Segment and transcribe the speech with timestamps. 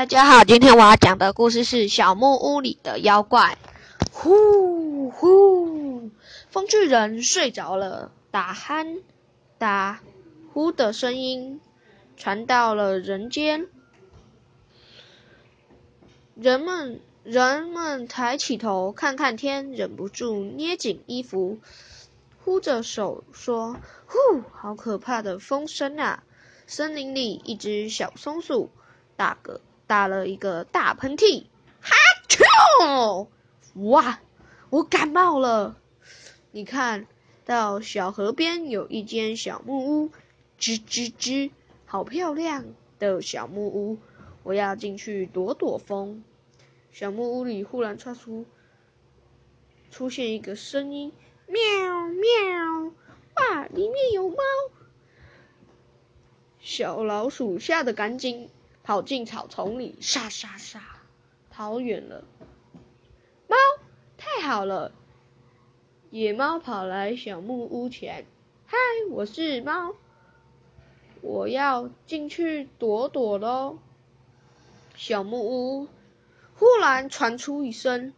[0.00, 3.58] 大家好，今天我要讲的故事是小木屋里的妖怪。
[4.10, 6.10] 呼呼，
[6.48, 9.02] 风巨人睡着了，打鼾、
[9.58, 10.00] 打
[10.54, 11.60] 呼的声音
[12.16, 13.66] 传到了人间。
[16.34, 21.58] 人们人们抬起头看看天，忍不住捏紧衣服，
[22.42, 23.76] 呼着手说
[24.08, 26.22] ：“呼，好可怕的风声啊！”
[26.66, 28.70] 森林里，一只小松鼠
[29.14, 29.60] 打个
[29.90, 31.46] 打了一个大喷嚏，
[31.80, 31.96] 哈
[32.28, 33.26] 啾！
[33.74, 34.20] 哇，
[34.70, 35.76] 我感冒了。
[36.52, 37.08] 你看
[37.44, 40.10] 到小河边有一间小木屋，
[40.60, 41.50] 吱吱吱，
[41.86, 42.66] 好漂亮
[43.00, 43.98] 的小木屋，
[44.44, 46.22] 我要进去躲躲风。
[46.92, 48.46] 小木屋里忽然传出
[49.90, 51.10] 出现一个声音，
[51.48, 51.60] 喵
[52.10, 52.92] 喵！
[53.34, 54.36] 哇，里面有猫。
[56.60, 58.48] 小老鼠吓得赶紧
[58.90, 60.82] 跑进草丛里，沙沙沙，
[61.48, 62.24] 跑远了。
[63.46, 63.56] 猫，
[64.18, 64.90] 太好了！
[66.10, 68.26] 野猫跑来小木屋前，
[68.66, 68.76] 嗨，
[69.12, 69.94] 我是猫，
[71.20, 73.78] 我要进去躲躲喽。
[74.96, 75.86] 小木屋
[76.56, 78.12] 忽然传出一声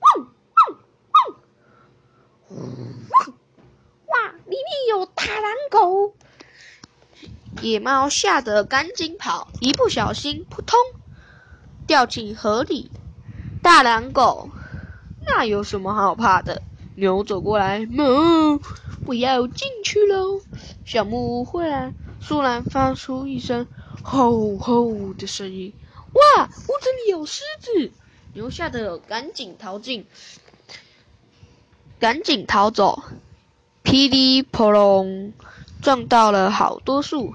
[0.00, 0.78] 汪汪
[2.50, 2.60] 汪！
[4.08, 6.14] 哇，里面有大狼狗！
[7.62, 10.78] 野猫吓得赶紧跑，一不小心扑通
[11.86, 12.90] 掉进河里。
[13.62, 14.50] 大狼狗，
[15.26, 16.62] 那有什么好怕的？
[16.94, 18.60] 牛走过来，哞，
[19.06, 20.40] 我要进去喽。
[20.84, 23.66] 小木屋忽然突然发出一声
[24.02, 25.72] 吼吼的声音，
[26.12, 27.92] 哇，屋子里有狮子！
[28.34, 30.06] 牛吓得赶紧逃进，
[31.98, 33.02] 赶紧逃走，
[33.82, 35.32] 噼里啪隆，
[35.82, 37.34] 撞到了好多树。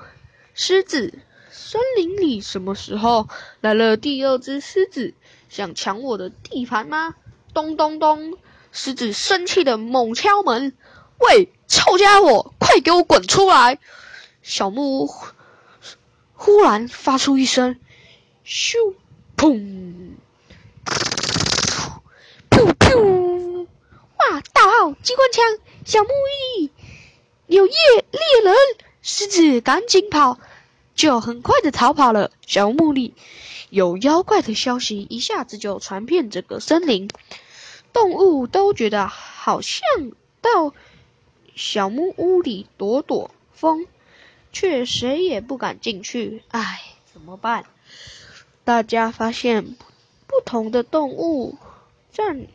[0.56, 1.18] 狮子，
[1.50, 3.28] 森林里什么时候
[3.60, 5.16] 来了第二只狮子？
[5.50, 7.16] 想抢我的地盘吗？
[7.56, 8.38] 咚咚咚！
[8.72, 10.76] 狮子生气的猛敲门
[11.18, 13.80] ：“喂，臭家伙，快给我滚出来！”
[14.44, 15.10] 小木屋
[16.34, 17.80] 忽然发出一声
[18.46, 18.94] “咻
[19.36, 20.12] 砰”，
[22.52, 23.68] 噗噗！
[24.18, 25.44] 哇，大号机关枪！
[25.84, 26.72] 小木屋里
[27.48, 27.74] 有猎
[28.12, 28.56] 猎人。
[29.06, 30.40] 狮子赶紧跑，
[30.96, 32.32] 就很快的逃跑了。
[32.48, 33.14] 小木里
[33.70, 37.10] 有妖怪的消息一下子就传遍整个森林，
[37.92, 39.82] 动物都觉得好像
[40.40, 40.74] 到
[41.54, 43.88] 小木屋里躲躲风，
[44.54, 46.42] 却谁也不敢进去。
[46.48, 46.82] 唉，
[47.12, 47.66] 怎么办？
[48.64, 49.76] 大家发现
[50.28, 51.58] 不同的动物
[52.14, 52.48] 站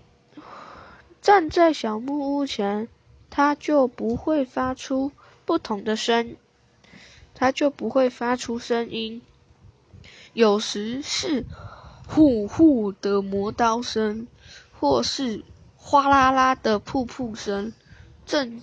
[1.21, 2.89] 站在小木屋前，
[3.29, 5.13] 它就不会发出。
[5.49, 6.37] 不同的声，
[7.35, 9.23] 它就不会发出声音。
[10.35, 11.47] 有时是
[12.07, 14.27] 呼呼的磨刀声，
[14.79, 15.43] 或是
[15.75, 17.73] 哗啦啦的瀑布声，
[18.27, 18.61] 甚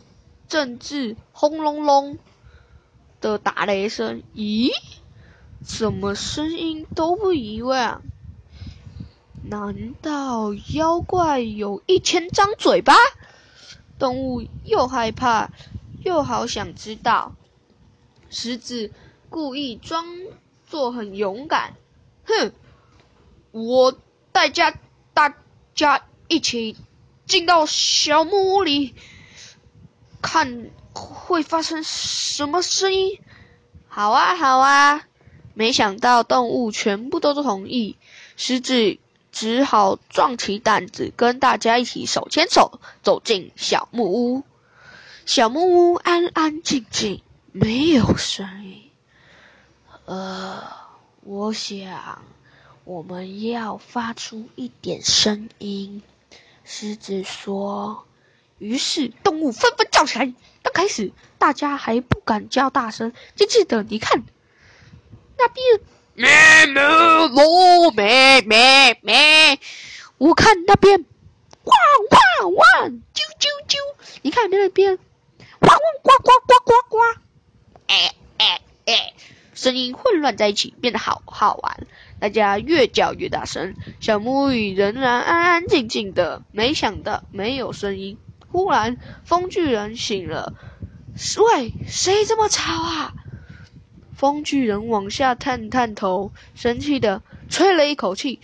[0.47, 2.19] 甚至轰隆隆
[3.19, 4.21] 的打雷声。
[4.35, 4.69] 咦，
[5.65, 8.03] 什么声音都不一样？
[9.41, 12.93] 难道妖怪有一千张嘴巴？
[13.97, 15.49] 动物又害怕。
[16.05, 17.33] 又好想知道，
[18.29, 18.91] 石子
[19.31, 20.05] 故意装
[20.67, 21.73] 作很勇敢，
[22.25, 22.53] 哼！
[23.49, 23.97] 我
[24.31, 24.77] 带家
[25.15, 25.35] 大
[25.73, 26.77] 家一起
[27.25, 28.93] 进到小木屋里，
[30.21, 33.19] 看会发生什么声音。
[33.87, 35.07] 好啊，好啊！
[35.55, 37.97] 没想到动物全部都同意，
[38.37, 38.99] 石子
[39.31, 44.43] 只好壮起胆子，跟大家一起手牵手走进小木屋。
[45.25, 48.91] 小木屋安安静静，没有声音。
[50.05, 50.63] 呃，
[51.23, 52.21] 我想
[52.83, 56.03] 我们要发出一点声音。
[56.63, 58.05] 狮子说。
[58.59, 60.31] 于是动物纷纷叫起来。
[60.61, 63.81] 刚开始大家还不敢叫大声，静静的。
[63.81, 64.23] 你看
[65.37, 65.81] 那边，
[66.13, 66.81] 咩咩
[67.29, 69.59] 咩咩咩咩，
[70.19, 71.03] 我看那边，
[71.63, 71.75] 汪
[72.43, 73.75] 汪汪，啾啾啾，
[74.21, 74.99] 你看那边。
[75.65, 75.71] 呱
[76.03, 76.97] 呱呱呱呱呱！
[77.87, 79.13] 哎哎哎！
[79.53, 81.87] 声音混乱在一起，变得好好玩。
[82.19, 86.43] 大家越叫越大声，小木屋仍然安安静静的。
[86.51, 88.17] 没想到没有声音。
[88.51, 90.53] 忽然，风巨人醒了。
[91.37, 93.13] 喂，谁这么吵啊？
[94.15, 98.39] 风巨人往下探探头，生气的吹了一口气。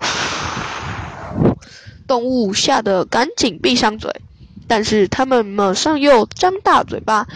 [2.06, 4.20] 动物吓得赶紧闭上嘴。
[4.70, 7.26] 但是他们马上又张大嘴巴，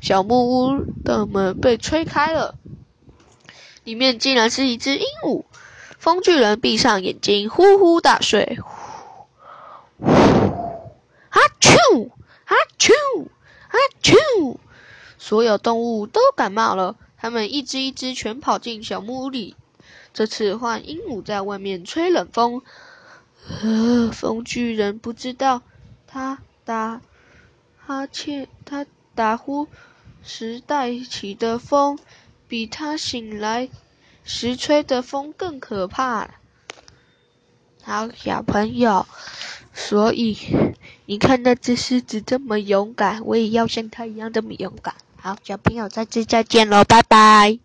[0.00, 2.54] 小木屋的门被吹开了，
[3.82, 5.44] 里面竟然是一只鹦鹉。
[5.98, 8.60] 风巨人闭上眼睛，呼呼大睡。
[9.98, 12.10] 呼，啊啾，
[12.44, 12.92] 啊啾，
[13.24, 14.56] 啊啾！
[15.18, 19.56] 所有动物都感冒了，他们一只一只全跑进小木屋里。
[20.12, 22.62] 这次换鹦鹉在外面吹冷风。
[23.62, 25.62] 呃，风巨人不知道，
[26.06, 27.00] 他打
[27.76, 29.68] 哈欠，他打呼
[30.22, 31.98] 时带起的风，
[32.48, 33.68] 比他醒来
[34.24, 36.28] 时吹的风更可怕。
[37.82, 39.06] 好，小朋友，
[39.74, 40.38] 所以
[41.04, 44.94] 你看那只狮子这么勇敢，我也要像它一样这么勇敢。
[45.16, 47.63] 好，小朋友，再次再见喽，拜拜。